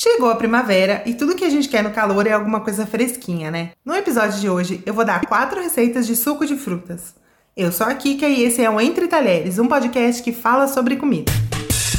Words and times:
Chegou 0.00 0.30
a 0.30 0.36
primavera 0.36 1.02
e 1.06 1.12
tudo 1.12 1.34
que 1.34 1.44
a 1.44 1.50
gente 1.50 1.68
quer 1.68 1.82
no 1.82 1.90
calor 1.90 2.24
é 2.24 2.30
alguma 2.30 2.60
coisa 2.60 2.86
fresquinha, 2.86 3.50
né? 3.50 3.72
No 3.84 3.96
episódio 3.96 4.38
de 4.38 4.48
hoje 4.48 4.80
eu 4.86 4.94
vou 4.94 5.04
dar 5.04 5.26
quatro 5.26 5.60
receitas 5.60 6.06
de 6.06 6.14
suco 6.14 6.46
de 6.46 6.54
frutas. 6.54 7.16
Eu 7.56 7.72
sou 7.72 7.84
a 7.84 7.92
Kika 7.96 8.28
e 8.28 8.44
esse 8.44 8.62
é 8.62 8.70
o 8.70 8.80
Entre 8.80 9.08
Talheres, 9.08 9.58
um 9.58 9.66
podcast 9.66 10.22
que 10.22 10.32
fala 10.32 10.68
sobre 10.68 10.94
comida. 10.94 11.32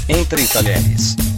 Entre 0.07 0.47
Talheres. 0.47 1.28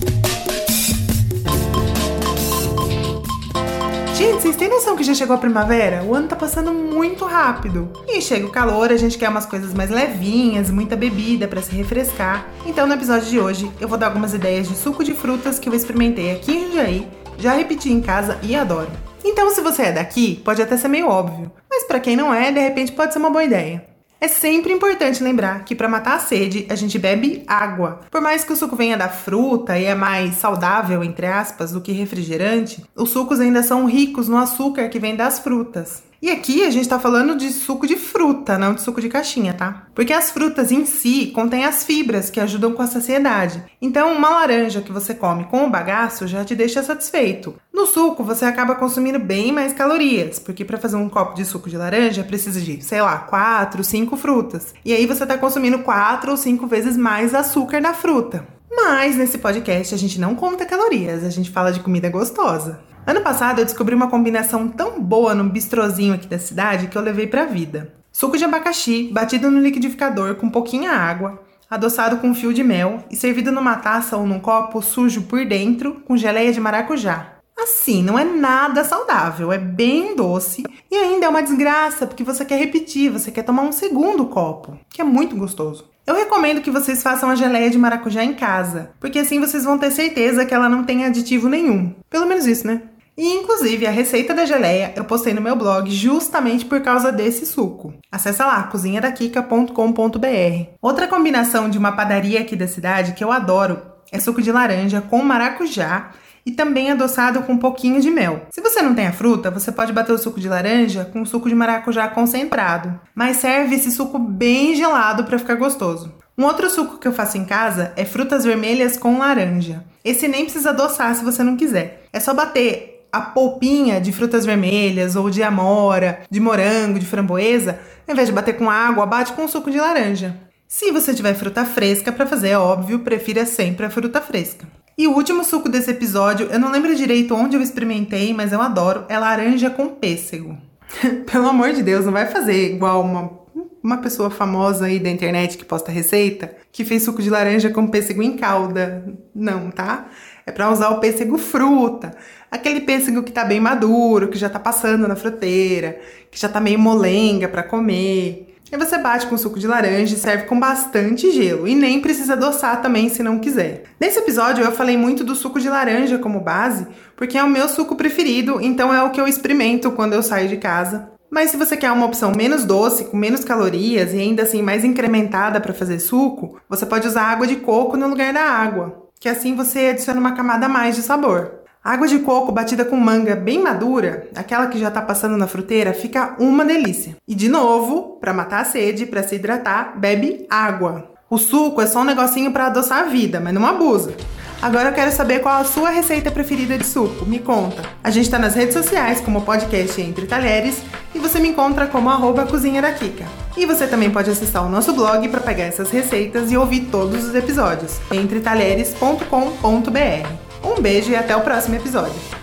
Gente, 4.22 4.44
vocês 4.44 4.56
têm 4.56 4.69
noção 4.69 4.96
que 4.96 5.03
já 5.03 5.15
chegou 5.15 5.35
a 5.35 5.40
primavera? 5.40 6.04
O 6.04 6.13
ano 6.13 6.28
tá 6.28 6.35
passando 6.35 6.72
muito 6.72 7.26
rápido. 7.26 7.92
E 8.08 8.22
chega 8.22 8.46
o 8.46 8.51
calor, 8.51 8.92
a 8.92 8.96
gente 8.96 9.17
quer 9.17 9.28
umas 9.28 9.47
coisas 9.47 9.74
mais 9.74 9.90
levinhas, 9.90 10.69
muita 10.69 10.96
bebida 10.96 11.47
para 11.47 11.60
se 11.60 11.76
refrescar. 11.76 12.46
Então, 12.63 12.86
no 12.86 12.94
episódio 12.94 13.28
de 13.28 13.40
hoje, 13.40 13.72
eu 13.81 13.87
vou 13.87 13.97
dar 13.97 14.05
algumas 14.05 14.36
ideias 14.36 14.68
de 14.68 14.76
suco 14.76 15.04
de 15.04 15.15
frutas 15.15 15.58
que 15.58 15.68
eu 15.68 15.73
experimentei 15.73 16.34
aqui 16.34 16.52
em 16.52 16.66
Jundiaí, 16.68 17.08
já 17.40 17.54
repeti 17.54 17.91
em 17.91 17.99
casa 17.99 18.38
e 18.44 18.55
adoro. 18.55 18.91
Então, 19.26 19.49
se 19.49 19.60
você 19.60 19.86
é 19.86 19.91
daqui, 19.91 20.40
pode 20.46 20.62
até 20.62 20.77
ser 20.77 20.88
meio 20.88 21.08
óbvio, 21.08 21.52
mas 21.68 21.85
para 21.85 21.99
quem 21.99 22.16
não 22.16 22.32
é, 22.32 22.52
de 22.52 22.60
repente 22.60 22.91
pode 22.91 23.13
ser 23.13 23.18
uma 23.18 23.32
boa 23.32 23.44
ideia. 23.44 23.91
É 24.24 24.28
sempre 24.28 24.72
importante 24.72 25.24
lembrar 25.24 25.66
que 25.66 25.74
para 25.74 25.90
matar 25.90 26.18
a 26.18 26.20
sede, 26.20 26.68
a 26.70 26.76
gente 26.76 27.00
bebe 27.00 27.44
água. 27.48 28.02
Por 28.12 28.22
mais 28.22 28.44
que 28.44 28.54
o 28.54 28.56
suco 28.56 28.76
venha 28.76 28.96
da 28.96 29.10
fruta 29.10 29.80
e 29.80 29.86
é 29.86 29.96
mais 29.96 30.36
saudável, 30.36 31.04
entre 31.04 31.26
aspas, 31.26 31.72
do 31.72 31.82
que 31.82 31.92
refrigerante, 31.92 32.86
os 32.96 33.10
sucos 33.10 33.40
ainda 33.40 33.64
são 33.64 33.88
ricos 33.88 34.30
no 34.30 34.38
açúcar 34.38 34.90
que 34.90 35.00
vem 35.00 35.16
das 35.16 35.40
frutas. 35.40 36.04
E 36.22 36.30
aqui 36.30 36.64
a 36.64 36.70
gente 36.70 36.88
tá 36.88 37.00
falando 37.00 37.36
de 37.36 37.50
suco 37.50 37.88
de 37.88 37.96
fruta, 37.96 38.56
não 38.56 38.76
de 38.76 38.82
suco 38.82 39.02
de 39.02 39.10
caixinha, 39.10 39.56
tá? 39.56 39.88
Porque 39.96 40.14
as 40.14 40.30
frutas 40.30 40.72
em 40.72 40.86
si 40.86 41.32
contêm 41.34 41.66
as 41.66 41.84
fibras 41.84 42.30
que 42.30 42.40
ajudam 42.40 42.74
com 42.74 42.84
a 42.84 42.88
saciedade. 42.88 43.64
Então, 43.82 44.14
uma 44.14 44.30
laranja 44.30 44.82
que 44.82 44.92
você 44.92 45.16
come 45.16 45.46
com 45.46 45.66
o 45.66 45.70
bagaço 45.70 46.28
já 46.28 46.46
te 46.46 46.56
deixa 46.56 46.84
satisfeito. 46.84 47.56
No 47.74 47.88
suco, 47.88 48.24
você 48.24 48.46
acaba 48.46 48.76
consumindo 48.76 49.18
bem 49.18 49.52
mais 49.52 49.74
calorias, 49.74 50.38
porque 50.38 50.63
para 50.63 50.78
fazer 50.78 50.96
um 50.96 51.10
copo 51.10 51.34
de 51.34 51.44
suco 51.44 51.68
de 51.68 51.76
laranja 51.76 52.24
precisa 52.24 52.62
de, 52.62 52.84
sei 52.84 53.02
lá, 53.02 53.18
4, 53.18 53.84
5 53.84 54.16
frutas. 54.16 54.76
E 54.85 54.94
aí 54.94 55.08
você 55.08 55.26
tá 55.26 55.40
consumindo 55.40 55.80
4 55.80 56.30
ou 56.30 56.38
5 56.38 56.68
vezes 56.68 56.96
mais 56.96 57.34
açúcar 57.34 57.82
da 57.82 57.96
fruta. 57.96 58.48
Mas 58.72 59.16
nesse 59.16 59.40
podcast 59.40 59.96
a 59.96 59.98
gente 59.98 60.20
não 60.20 60.35
conta 60.35 60.68
calorias, 60.68 61.24
a 61.24 61.30
gente 61.30 61.50
fala 61.50 61.74
de 61.74 61.80
comida 61.80 62.10
gostosa. 62.10 62.91
Ano 63.05 63.21
passado 63.21 63.60
eu 63.60 63.66
descobri 63.66 63.96
uma 63.96 64.09
combinação 64.09 64.67
tão 64.67 65.02
boa 65.02 65.33
num 65.33 65.49
bistrozinho 65.49 66.13
aqui 66.13 66.27
da 66.27 66.38
cidade 66.38 66.88
que 66.88 66.95
eu 66.95 67.02
levei 67.02 67.25
pra 67.25 67.45
vida. 67.45 67.94
Suco 68.11 68.38
de 68.38 68.45
abacaxi 68.45 69.09
batido 69.11 69.49
no 69.49 69.59
liquidificador 69.59 70.35
com 70.35 70.49
pouquinha 70.49 70.91
água, 70.91 71.41
adoçado 71.69 72.17
com 72.17 72.35
fio 72.35 72.53
de 72.53 72.63
mel 72.63 73.03
e 73.09 73.16
servido 73.16 73.52
numa 73.52 73.77
taça 73.77 74.17
ou 74.17 74.27
num 74.27 74.39
copo 74.39 74.81
sujo 74.81 75.23
por 75.23 75.44
dentro 75.45 76.02
com 76.05 76.16
geleia 76.16 76.53
de 76.53 76.59
maracujá. 76.59 77.38
Assim, 77.57 78.03
não 78.03 78.17
é 78.17 78.23
nada 78.23 78.83
saudável, 78.83 79.52
é 79.52 79.57
bem 79.57 80.16
doce 80.16 80.63
e 80.89 80.95
ainda 80.95 81.25
é 81.25 81.29
uma 81.29 81.44
desgraça 81.44 82.05
porque 82.05 82.23
você 82.23 82.45
quer 82.45 82.57
repetir, 82.57 83.11
você 83.11 83.31
quer 83.31 83.44
tomar 83.44 83.63
um 83.63 83.72
segundo 83.72 84.25
copo, 84.27 84.77
que 84.89 85.02
é 85.02 85.03
muito 85.03 85.35
gostoso. 85.35 85.89
Eu 86.05 86.16
recomendo 86.16 86.61
que 86.61 86.72
vocês 86.72 87.02
façam 87.03 87.29
a 87.29 87.35
geleia 87.35 87.69
de 87.69 87.77
maracujá 87.77 88.23
em 88.23 88.33
casa, 88.33 88.91
porque 88.99 89.19
assim 89.19 89.39
vocês 89.39 89.63
vão 89.63 89.77
ter 89.77 89.91
certeza 89.91 90.45
que 90.45 90.53
ela 90.53 90.67
não 90.67 90.83
tem 90.83 91.05
aditivo 91.05 91.47
nenhum. 91.47 91.94
Pelo 92.09 92.25
menos 92.25 92.47
isso, 92.47 92.66
né? 92.66 92.81
E 93.22 93.36
inclusive 93.36 93.86
a 93.86 93.91
receita 93.91 94.33
da 94.33 94.45
geleia 94.45 94.94
eu 94.95 95.05
postei 95.05 95.31
no 95.31 95.41
meu 95.41 95.55
blog 95.55 95.88
justamente 95.91 96.66
por 96.66 96.81
causa 96.81 97.11
desse 97.11 97.45
suco. 97.45 97.94
Acesse 98.11 98.41
lá 98.41 98.63
cozinhadakika.com.br. 98.63 100.69
Outra 100.81 101.08
combinação 101.08 101.69
de 101.69 101.78
uma 101.78 101.91
padaria 101.91 102.39
aqui 102.39 102.55
da 102.55 102.67
cidade 102.67 103.13
que 103.13 103.23
eu 103.23 103.31
adoro 103.31 103.80
é 104.11 104.19
suco 104.19 104.41
de 104.41 104.52
laranja 104.52 105.02
com 105.02 105.22
maracujá 105.22 106.09
e 106.44 106.52
também 106.52 106.89
adoçado 106.89 107.44
com 107.44 107.53
um 107.53 107.59
pouquinho 107.59 108.02
de 108.02 108.09
mel. 108.09 108.47
Se 108.50 108.59
você 108.59 108.81
não 108.81 108.95
tem 108.95 109.05
a 109.05 109.13
fruta, 109.13 109.52
você 109.52 109.72
pode 109.72 109.94
bater 109.94 110.13
o 110.13 110.17
suco 110.17 110.39
de 110.39 110.50
laranja 110.50 111.06
com 111.06 111.23
suco 111.23 111.47
de 111.47 111.53
maracujá 111.53 112.08
concentrado, 112.08 113.00
mas 113.13 113.38
serve 113.38 113.75
esse 113.75 113.91
suco 113.91 114.17
bem 114.17 114.74
gelado 114.74 115.25
para 115.25 115.38
ficar 115.38 115.53
gostoso. 115.53 116.12
Um 116.35 116.45
outro 116.45 116.68
suco 116.72 116.97
que 116.97 117.07
eu 117.07 117.13
faço 117.13 117.38
em 117.38 117.45
casa 117.45 117.94
é 117.95 118.03
frutas 118.03 118.44
vermelhas 118.44 118.97
com 118.97 119.19
laranja. 119.19 119.85
Esse 120.03 120.28
nem 120.28 120.45
precisa 120.45 120.72
adoçar 120.72 121.13
se 121.13 121.24
você 121.24 121.44
não 121.44 121.56
quiser. 121.56 122.07
É 122.12 122.19
só 122.19 122.34
bater 122.34 122.91
a 123.11 123.22
polpinha 123.22 123.99
de 123.99 124.11
frutas 124.11 124.45
vermelhas 124.45 125.16
ou 125.16 125.29
de 125.29 125.44
amora, 125.44 126.22
de 126.29 126.39
morango, 126.39 126.99
de 126.99 127.05
framboesa, 127.05 127.79
ao 128.07 128.13
invés 128.13 128.27
de 128.27 128.33
bater 128.33 128.57
com 128.57 128.69
água, 128.69 129.05
bate 129.05 129.33
com 129.33 129.47
suco 129.47 129.69
de 129.69 129.79
laranja. 129.79 130.35
Se 130.67 130.91
você 130.91 131.13
tiver 131.13 131.33
fruta 131.33 131.66
fresca 131.66 132.11
para 132.11 132.25
fazer, 132.25 132.50
é 132.50 132.57
óbvio, 132.57 133.00
prefira 133.00 133.45
sempre 133.45 133.85
a 133.85 133.89
fruta 133.89 134.21
fresca. 134.21 134.66
E 134.97 135.07
o 135.07 135.13
último 135.13 135.44
suco 135.44 135.67
desse 135.67 135.91
episódio, 135.91 136.47
eu 136.51 136.59
não 136.59 136.71
lembro 136.71 136.95
direito 136.95 137.35
onde 137.35 137.57
eu 137.57 137.61
experimentei, 137.61 138.33
mas 138.33 138.53
eu 138.53 138.61
adoro, 138.61 139.05
é 139.09 139.17
laranja 139.17 139.69
com 139.69 139.89
pêssego. 139.89 140.57
Pelo 141.29 141.47
amor 141.47 141.73
de 141.73 141.83
Deus, 141.83 142.05
não 142.05 142.13
vai 142.13 142.27
fazer 142.27 142.73
igual 142.73 143.01
uma 143.01 143.41
uma 143.84 143.97
pessoa 143.97 144.30
famosa 144.30 144.86
aí 144.86 145.00
da 145.00 145.09
internet 145.09 145.58
que 145.58 145.66
posta 145.66 145.92
receita 145.92 146.56
que 146.72 146.86
fez 146.86 147.03
suco 147.03 147.22
de 147.22 147.30
laranja 147.30 147.69
com 147.69 147.88
pêssego 147.88 148.22
em 148.22 148.38
calda. 148.38 149.03
Não, 149.34 149.72
tá? 149.72 150.08
É 150.46 150.52
para 150.52 150.72
usar 150.72 150.90
o 150.90 151.00
pêssego 151.00 151.38
fruta. 151.38 152.12
Aquele 152.50 152.81
pêssego 152.81 153.24
que 153.24 153.31
tá 153.31 153.44
bem 153.44 153.59
maduro, 153.59 154.28
que 154.28 154.38
já 154.38 154.50
tá 154.50 154.59
passando 154.59 155.08
na 155.08 155.16
fruteira, 155.16 156.00
que 156.30 156.40
já 156.40 156.50
tá 156.50 156.59
meio 156.59 156.80
molenga 156.80 157.47
para 157.47 157.64
comer. 157.64 158.47
Aí 158.72 158.80
você 158.80 158.97
bate 158.97 159.28
com 159.28 159.38
suco 159.38 159.59
de 159.59 159.68
laranja 159.68 160.16
e 160.16 160.18
serve 160.18 160.46
com 160.46 160.58
bastante 160.58 161.30
gelo. 161.31 161.68
E 161.68 161.75
nem 161.75 162.00
precisa 162.00 162.34
adoçar 162.34 162.81
também 162.81 163.09
se 163.09 163.22
não 163.22 163.38
quiser. 163.38 163.84
Nesse 164.00 164.19
episódio 164.19 164.63
eu 164.63 164.72
falei 164.72 164.96
muito 164.96 165.25
do 165.25 165.36
suco 165.36 165.59
de 165.59 165.68
laranja 165.68 166.18
como 166.18 166.40
base, 166.40 166.88
porque 167.18 167.38
é 167.38 167.44
o 167.44 167.50
meu 167.50 167.68
suco 167.68 167.98
preferido, 167.98 168.62
então 168.62 168.94
é 168.94 169.03
o 169.03 169.09
que 169.09 169.19
eu 169.19 169.28
experimento 169.28 169.92
quando 169.92 170.13
eu 170.13 170.24
saio 170.24 170.48
de 170.48 170.56
casa. 170.56 171.12
Mas 171.31 171.50
se 171.50 171.58
você 171.58 171.78
quer 171.78 171.92
uma 171.92 172.06
opção 172.06 172.34
menos 172.36 172.66
doce, 172.66 173.06
com 173.06 173.18
menos 173.18 173.44
calorias 173.44 174.14
e 174.14 174.18
ainda 174.18 174.44
assim 174.44 174.62
mais 174.62 174.84
incrementada 174.84 175.62
para 175.62 175.74
fazer 175.74 176.00
suco, 176.00 176.59
você 176.69 176.86
pode 176.86 177.08
usar 177.08 177.24
água 177.24 177.47
de 177.47 177.56
coco 177.56 177.96
no 177.96 178.08
lugar 178.08 178.34
da 178.34 178.44
água 178.44 179.02
que 179.22 179.30
assim 179.30 179.56
você 179.56 179.90
adiciona 179.90 180.19
uma 180.19 180.31
camada 180.34 180.66
a 180.66 180.69
mais 180.69 180.96
de 180.96 181.03
sabor. 181.03 181.59
água 181.84 182.08
de 182.08 182.19
coco 182.19 182.52
batida 182.52 182.84
com 182.84 182.97
manga 182.97 183.36
bem 183.36 183.59
madura, 183.59 184.28
aquela 184.36 184.66
que 184.68 184.80
já 184.80 184.88
está 184.88 185.02
passando 185.02 185.38
na 185.38 185.47
fruteira, 185.47 185.94
fica 185.94 186.36
uma 186.40 186.66
delícia. 186.66 187.16
E 187.28 187.36
de 187.36 187.48
novo, 187.48 188.18
para 188.19 188.34
matar 188.34 188.62
a 188.62 188.66
sede, 188.66 189.06
para 189.06 189.24
se 189.24 189.36
hidratar, 189.36 190.00
bebe 190.00 190.48
água. 190.50 191.12
O 191.30 191.38
suco 191.38 191.81
é 191.81 191.88
só 191.88 192.02
um 192.02 192.03
negocinho 192.03 192.52
para 192.52 192.66
adoçar 192.66 193.00
a 193.00 193.09
vida, 193.09 193.40
mas 193.40 193.53
não 193.53 193.66
abusa. 193.66 194.13
Agora 194.61 194.89
eu 194.89 194.94
quero 194.94 195.11
saber 195.11 195.39
qual 195.39 195.59
a 195.59 195.66
sua 195.66 195.89
receita 195.89 196.29
preferida 196.29 196.77
de 196.77 196.85
suco. 196.85 197.25
Me 197.25 197.39
conta. 197.39 197.81
A 198.03 198.11
gente 198.11 198.25
está 198.25 198.38
nas 198.38 198.53
redes 198.53 198.75
sociais 198.75 199.19
como 199.19 199.41
podcast 199.41 199.99
Entre 199.99 200.27
Talheres 200.27 200.83
e 201.16 201.19
você 201.19 201.39
me 201.39 201.49
encontra 201.49 201.88
como 201.88 202.09
arroba 202.09 202.45
Cozinha 202.45 202.81
da 202.81 202.91
Kika. 202.91 203.25
E 203.57 203.66
você 203.66 203.88
também 203.88 204.11
pode 204.11 204.29
acessar 204.29 204.66
o 204.66 204.69
nosso 204.69 204.94
blog 204.94 205.27
para 205.29 205.41
pegar 205.41 205.63
essas 205.63 205.89
receitas 205.89 206.51
e 206.51 206.57
ouvir 206.57 206.81
todos 206.91 207.25
os 207.25 207.33
episódios 207.33 208.00
entretalheres.com.br. 208.11 210.51
Um 210.63 210.79
beijo 210.79 211.11
e 211.11 211.16
até 211.16 211.35
o 211.35 211.41
próximo 211.41 211.75
episódio. 211.75 212.41